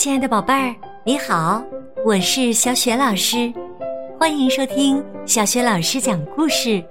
[0.00, 0.74] 亲爱的宝贝儿，
[1.04, 1.62] 你好，
[2.06, 3.52] 我是小雪老师，
[4.18, 6.82] 欢迎收听小雪老师讲故事，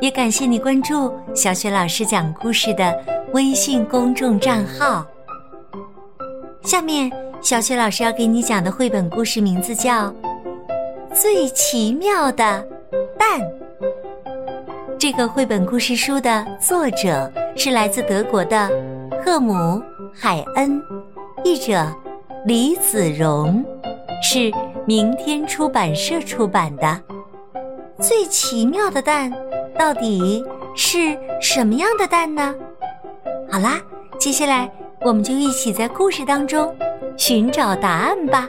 [0.00, 2.96] 也感谢你关注小雪老师讲故事的
[3.32, 5.04] 微信公众账号。
[6.62, 10.08] 下面，小雪老师要给你讲的绘本故事名字叫
[11.12, 12.64] 《最奇妙的
[13.18, 13.40] 蛋》。
[14.96, 18.70] 这个绘本故事书的作者是来自德国的
[19.24, 19.54] 赫姆·
[20.14, 20.80] 海恩，
[21.42, 21.92] 译者。
[22.46, 23.64] 李子荣
[24.22, 24.52] 是
[24.86, 27.02] 明天出版社出版的。
[28.02, 29.32] 最奇妙的蛋
[29.78, 30.44] 到底
[30.76, 32.54] 是什么样的蛋呢？
[33.50, 33.80] 好啦，
[34.18, 36.76] 接下来我们就一起在故事当中
[37.16, 38.46] 寻找答案吧。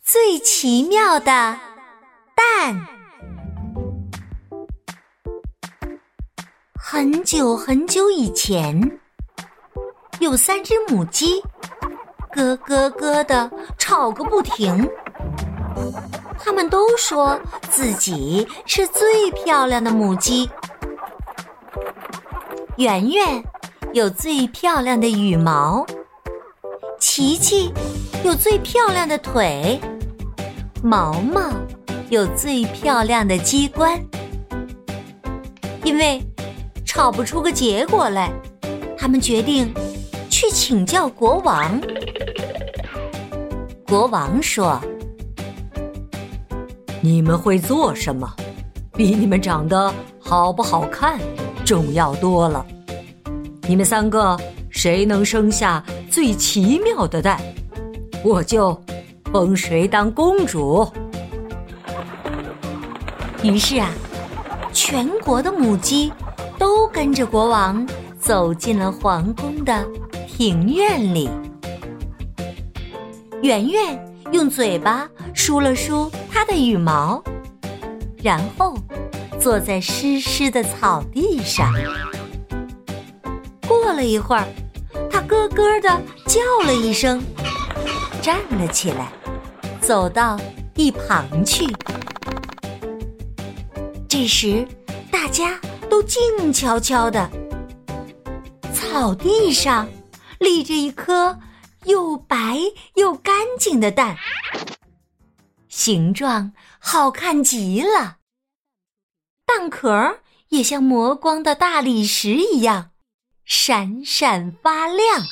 [0.00, 2.86] 最奇妙的蛋。
[6.76, 8.99] 很久很久以前。
[10.20, 11.42] 有三只母鸡，
[12.34, 14.86] 咯咯咯的吵个不停。
[16.38, 20.48] 它们都说自己是最漂亮的母鸡。
[22.76, 23.42] 圆圆
[23.94, 25.86] 有最漂亮的羽毛，
[26.98, 27.72] 琪琪
[28.22, 29.80] 有最漂亮的腿，
[30.82, 31.50] 毛毛
[32.10, 33.98] 有最漂亮的鸡冠。
[35.82, 36.22] 因为
[36.84, 38.30] 吵不出个结果来，
[38.98, 39.74] 他们决定。
[40.40, 41.78] 去请教国王。
[43.86, 44.80] 国王说
[47.02, 48.26] ：“你们会做什么，
[48.94, 51.20] 比你们长得好不好看
[51.62, 52.64] 重要多了。
[53.68, 54.34] 你们三个
[54.70, 57.38] 谁能生下最奇妙的蛋，
[58.24, 58.74] 我就
[59.30, 60.90] 封谁当公主。”
[63.44, 63.90] 于是啊，
[64.72, 66.10] 全国的母鸡
[66.58, 67.86] 都跟着国王
[68.18, 69.86] 走进了皇宫的。
[70.40, 71.28] 庭院里，
[73.42, 77.22] 圆圆用嘴巴梳了梳它的羽毛，
[78.22, 78.74] 然后
[79.38, 81.70] 坐在湿湿的草地上。
[83.68, 84.48] 过了一会儿，
[85.10, 87.22] 它咯咯的叫了一声，
[88.22, 89.12] 站了起来，
[89.82, 90.40] 走到
[90.74, 91.66] 一旁去。
[94.08, 94.66] 这时，
[95.12, 95.60] 大家
[95.90, 97.30] 都静悄悄的，
[98.72, 99.86] 草地上。
[100.40, 101.38] 立着一颗
[101.84, 102.58] 又白
[102.94, 104.16] 又干净的蛋，
[105.68, 108.16] 形状好看极了。
[109.44, 112.92] 蛋壳也像磨光的大理石一样
[113.44, 115.22] 闪闪发亮。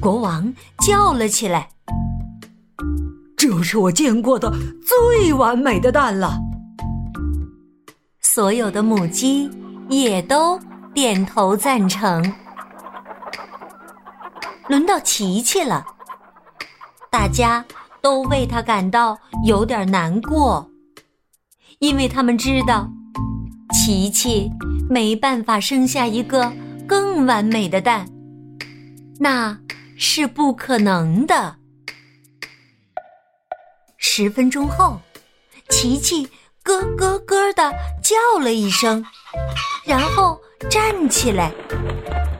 [0.00, 0.52] 国王
[0.84, 1.70] 叫了起来
[3.38, 4.52] ：“这是我见过的
[4.84, 6.40] 最完美的蛋了！”
[8.20, 9.48] 所有的母鸡
[9.88, 10.58] 也都
[10.92, 12.34] 点头赞成。
[14.68, 15.86] 轮到琪琪了，
[17.10, 17.64] 大家
[18.02, 20.70] 都为他感到有点难过，
[21.78, 22.86] 因为他们知道
[23.72, 24.50] 琪琪
[24.90, 26.52] 没办法生下一个
[26.86, 28.06] 更完美的蛋，
[29.18, 29.58] 那
[29.96, 31.56] 是不可能的。
[33.96, 35.00] 十分钟后，
[35.70, 36.28] 琪琪
[36.62, 39.02] 咯咯咯的叫了一声，
[39.86, 41.50] 然后站起来，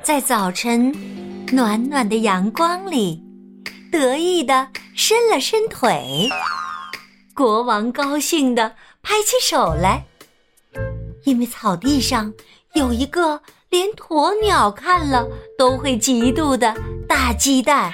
[0.03, 1.18] 在早晨。
[1.51, 3.23] 暖暖的阳光里，
[3.91, 6.29] 得意的伸了伸腿。
[7.35, 10.05] 国王高兴的拍起手来，
[11.25, 12.33] 因为草地上
[12.75, 15.27] 有一个连鸵鸟看了
[15.57, 16.77] 都会嫉妒的
[17.09, 17.93] 大鸡蛋。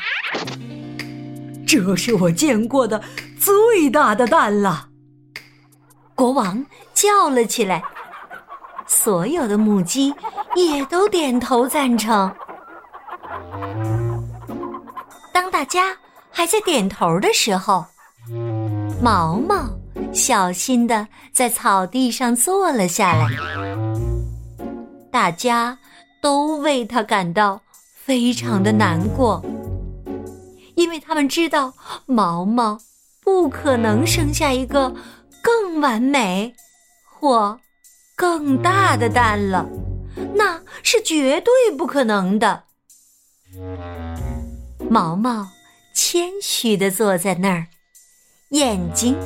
[1.65, 3.01] 这是我见过的
[3.39, 4.89] 最大的蛋了！
[6.17, 7.83] 国王叫了起来，
[8.87, 10.13] 所有的母鸡
[10.57, 12.35] 也都点头赞成。
[15.33, 15.97] 当大家
[16.31, 17.85] 还在点头的时候，
[19.03, 19.69] 毛毛
[20.13, 23.29] 小心的在草地上坐了下来。
[25.11, 25.79] 大家
[26.21, 27.61] 都为他感到
[27.95, 29.41] 非常的难过，
[30.75, 31.73] 因为他们知道
[32.07, 32.77] 毛毛
[33.23, 34.93] 不可能生下一个
[35.41, 36.53] 更完美
[37.05, 37.59] 或
[38.17, 39.65] 更大的蛋了，
[40.35, 42.64] 那是绝对不可能的。
[44.91, 45.49] 毛毛
[45.95, 47.67] 谦虚的坐在那儿，
[48.51, 49.17] 眼睛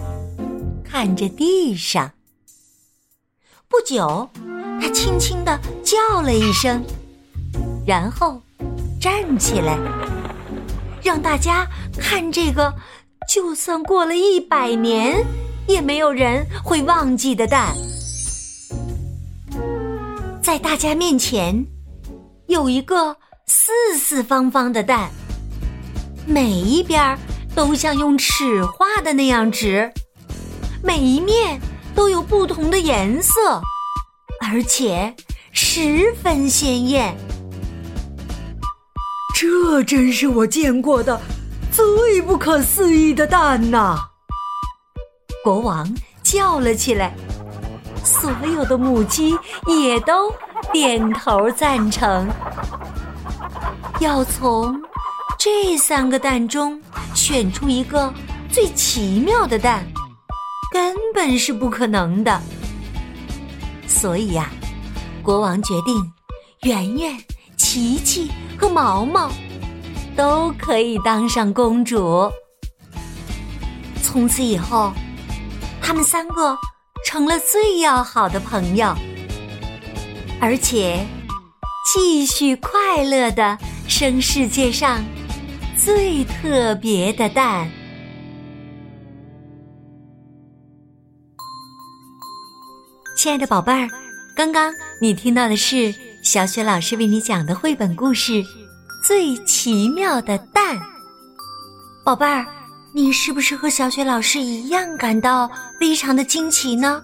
[0.84, 2.12] 看着地上。
[3.68, 4.28] 不久，
[4.80, 6.82] 他轻轻的叫了一声，
[7.86, 8.40] 然后
[9.00, 9.78] 站起来，
[11.02, 11.66] 让大家
[11.98, 12.74] 看这个
[13.28, 15.24] 就算过了一百年
[15.66, 17.74] 也没有人会忘记的蛋。
[20.42, 21.66] 在大家面前，
[22.46, 23.16] 有一个。
[23.50, 25.08] 四四方方的蛋，
[26.26, 27.18] 每一边
[27.54, 29.90] 都像用尺画的那样直，
[30.82, 31.58] 每一面
[31.94, 33.62] 都有不同的颜色，
[34.42, 35.14] 而且
[35.50, 37.16] 十分鲜艳。
[39.34, 41.18] 这真是我见过的
[41.72, 43.96] 最不可思议的蛋呐！
[45.42, 45.90] 国王
[46.22, 47.14] 叫了起来，
[48.04, 50.30] 所有的母鸡也都
[50.70, 52.28] 点头赞成。
[54.00, 54.80] 要从
[55.36, 56.80] 这三个蛋中
[57.14, 58.12] 选出一个
[58.48, 59.84] 最奇妙的蛋，
[60.72, 62.40] 根本是不可能的。
[63.88, 64.50] 所以呀，
[65.20, 66.12] 国王决定，
[66.62, 67.18] 圆圆、
[67.56, 69.28] 琪琪和毛毛
[70.16, 72.30] 都可以当上公主。
[74.00, 74.92] 从此以后，
[75.82, 76.56] 他们三个
[77.04, 78.94] 成了最要好的朋友，
[80.40, 81.04] 而且
[81.92, 83.58] 继续快乐的。
[83.88, 85.02] 生世界上
[85.76, 87.66] 最特别的蛋，
[93.16, 93.88] 亲爱的宝贝儿，
[94.36, 95.92] 刚刚你听到的是
[96.22, 98.32] 小雪老师为你讲的绘本故事
[99.02, 100.76] 《最奇妙的蛋》。
[102.04, 102.46] 宝贝儿，
[102.92, 105.50] 你是不是和小雪老师一样感到
[105.80, 107.02] 非常的惊奇呢？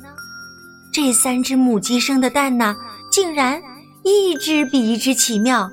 [0.92, 2.76] 这三只母鸡生的蛋呢，
[3.10, 3.60] 竟然
[4.04, 5.68] 一只比一只奇妙。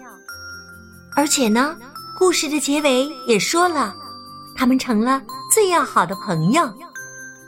[1.21, 1.77] 而且呢，
[2.17, 3.95] 故事的结尾也说了，
[4.55, 5.21] 他们成了
[5.53, 6.67] 最要好的朋友，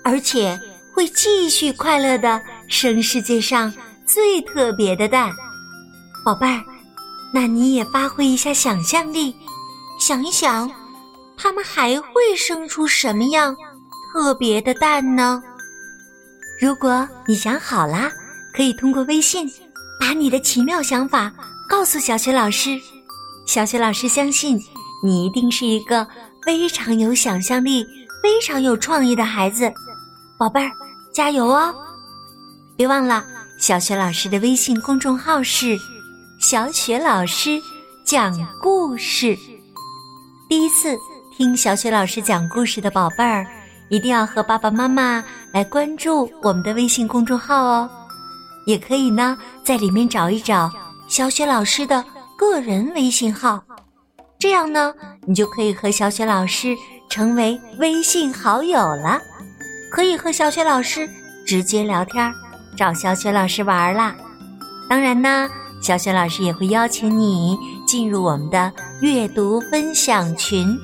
[0.04, 0.60] 而且
[0.94, 3.74] 会继续快乐的生世界上
[4.06, 5.34] 最特别的蛋。
[6.24, 6.64] 宝贝儿，
[7.34, 9.36] 那你也发挥一下想象力，
[10.00, 10.70] 想一想，
[11.36, 13.58] 他们还会生出什么样
[14.14, 15.42] 特别的蛋呢？
[16.62, 18.12] 如果你想好啦，
[18.56, 19.52] 可以通过微信
[20.00, 21.34] 把你的奇妙想法
[21.68, 22.80] 告诉小雪老师。
[23.46, 24.60] 小雪老师相信，
[25.04, 26.08] 你一定是一个
[26.44, 27.86] 非常有想象力、
[28.22, 29.72] 非常有创意的孩子，
[30.38, 30.72] 宝贝儿，
[31.14, 31.74] 加油哦！
[32.76, 33.24] 别忘了，
[33.60, 35.78] 小雪老师的微信公众号是
[36.40, 37.62] “小雪老师
[38.06, 39.38] 讲故事”。
[40.50, 40.98] 第一次
[41.38, 43.46] 听小雪老师讲故事的宝贝儿，
[43.90, 47.90] 一定要和爸爸妈妈来关注我们的微信公众号哦。
[48.66, 50.72] 也可以呢，在里面找一找
[51.08, 52.04] 小雪老师的。
[52.38, 53.64] 个人微信号，
[54.40, 54.94] 这样呢，
[55.26, 56.76] 你就可以和小雪老师
[57.10, 59.22] 成为微信好友了，
[59.92, 61.08] 可以和小雪老师
[61.46, 62.34] 直接聊天，
[62.76, 64.16] 找小雪老师玩啦。
[64.90, 65.50] 当然呢，
[65.82, 67.58] 小雪老师也会邀请你
[67.88, 68.72] 进入我们的
[69.02, 70.78] 阅读分享群，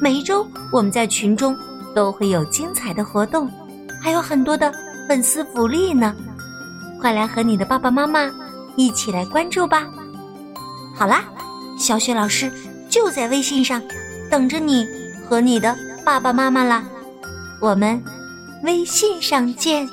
[0.00, 1.56] 每一周我们在群中
[1.94, 3.50] 都会有精彩的活动，
[4.00, 4.72] 还有很多的
[5.08, 6.14] 粉丝福利呢。
[7.00, 8.30] 快来和你的爸爸妈妈
[8.76, 9.86] 一起来关注吧。
[10.98, 11.22] 好啦，
[11.78, 12.50] 小雪老师
[12.90, 13.80] 就在微信上
[14.28, 14.84] 等着你
[15.24, 16.82] 和你的爸爸妈妈啦，
[17.60, 18.02] 我们
[18.64, 19.88] 微信上见。